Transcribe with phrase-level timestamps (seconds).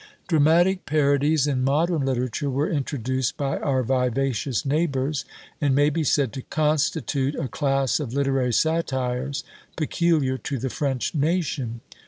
[0.27, 5.25] Dramatic parodies in modern literature were introduced by our vivacious neighbours,
[5.61, 9.43] and may be said to constitute a class of literary satires
[9.75, 11.81] peculiar to the French nation.